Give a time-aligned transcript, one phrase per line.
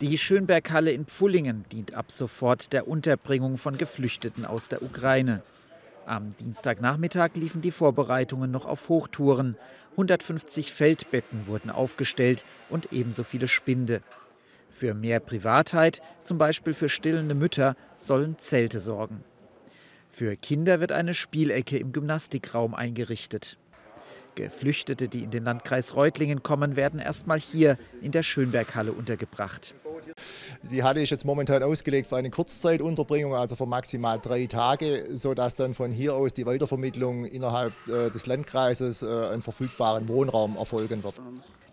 [0.00, 5.42] Die Schönberghalle in Pfullingen dient ab sofort der Unterbringung von Geflüchteten aus der Ukraine.
[6.06, 9.58] Am Dienstagnachmittag liefen die Vorbereitungen noch auf Hochtouren.
[9.92, 14.00] 150 Feldbetten wurden aufgestellt und ebenso viele Spinde.
[14.70, 19.22] Für mehr Privatheit, zum Beispiel für stillende Mütter, sollen Zelte sorgen.
[20.08, 23.58] Für Kinder wird eine Spielecke im Gymnastikraum eingerichtet.
[24.34, 29.74] Geflüchtete, die in den Landkreis Reutlingen kommen, werden erstmal hier in der Schönberghalle untergebracht.
[30.62, 35.56] Die Halle ist jetzt momentan ausgelegt für eine Kurzzeitunterbringung, also für maximal drei Tage, sodass
[35.56, 41.02] dann von hier aus die Weitervermittlung innerhalb äh, des Landkreises äh, einen verfügbaren Wohnraum erfolgen
[41.02, 41.14] wird.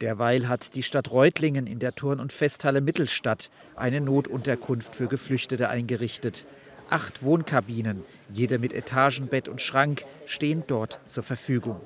[0.00, 5.68] Derweil hat die Stadt Reutlingen in der Turn- und Festhalle Mittelstadt eine Notunterkunft für Geflüchtete
[5.68, 6.44] eingerichtet.
[6.90, 11.80] Acht Wohnkabinen, jede mit Etagenbett und Schrank, stehen dort zur Verfügung.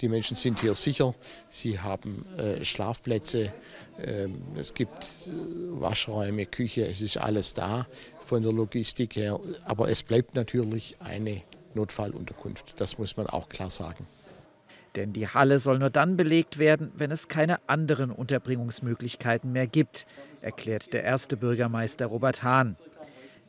[0.00, 1.14] Die Menschen sind hier sicher,
[1.48, 3.52] sie haben äh, Schlafplätze,
[4.02, 5.30] ähm, es gibt äh,
[5.80, 7.86] Waschräume, Küche, es ist alles da
[8.24, 9.38] von der Logistik her.
[9.64, 11.42] Aber es bleibt natürlich eine
[11.74, 14.06] Notfallunterkunft, das muss man auch klar sagen.
[14.96, 20.06] Denn die Halle soll nur dann belegt werden, wenn es keine anderen Unterbringungsmöglichkeiten mehr gibt,
[20.40, 22.74] erklärt der erste Bürgermeister Robert Hahn.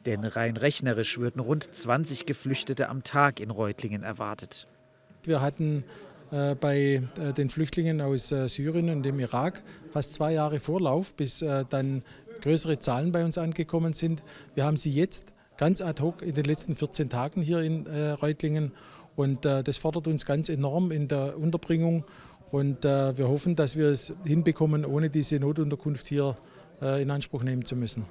[0.06, 4.68] Denn rein rechnerisch würden rund 20 Geflüchtete am Tag in Reutlingen erwartet.
[5.24, 10.34] Wir hatten äh, bei äh, den Flüchtlingen aus äh, Syrien und dem Irak fast zwei
[10.34, 12.04] Jahre Vorlauf, bis dann
[12.42, 14.24] größere Zahlen bei uns angekommen sind.
[14.56, 18.72] Wir haben sie jetzt ganz ad hoc in den letzten 14 Tagen hier in Reutlingen
[19.18, 22.06] und das fordert uns ganz enorm in der Unterbringung
[22.52, 26.38] und wir hoffen, dass wir es hinbekommen, ohne diese Notunterkunft hier
[26.80, 28.06] in Anspruch nehmen zu müssen.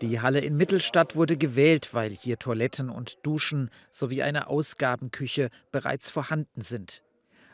[0.00, 6.10] Die Halle in Mittelstadt wurde gewählt, weil hier Toiletten und Duschen sowie eine Ausgabenküche bereits
[6.10, 7.02] vorhanden sind.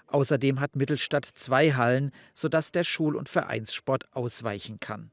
[0.07, 5.11] Außerdem hat Mittelstadt zwei Hallen, sodass der Schul- und Vereinssport ausweichen kann.